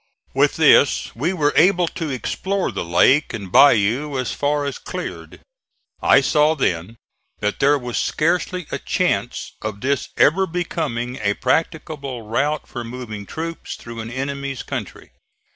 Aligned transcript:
With 0.33 0.55
this 0.55 1.15
we 1.15 1.31
were 1.31 1.53
able 1.55 1.87
to 1.89 2.09
explore 2.09 2.71
the 2.71 2.83
lake 2.83 3.35
and 3.35 3.51
bayou 3.51 4.17
as 4.17 4.31
far 4.31 4.65
as 4.65 4.79
cleared. 4.79 5.41
I 6.01 6.21
saw 6.21 6.55
then 6.55 6.97
that 7.39 7.59
there 7.59 7.77
was 7.77 7.99
scarcely 7.99 8.65
a 8.71 8.79
chance 8.79 9.51
of 9.61 9.81
this 9.81 10.09
ever 10.17 10.47
becoming 10.47 11.17
a 11.21 11.35
practicable 11.35 12.23
route 12.23 12.67
for 12.67 12.83
moving 12.83 13.27
troops 13.27 13.75
through 13.75 13.99
an 13.99 14.09
enemy's 14.09 14.63
country. 14.63 15.11